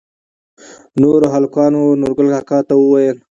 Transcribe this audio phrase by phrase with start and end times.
[0.99, 3.17] نوور هلکانو نورګل کاکا ته وويل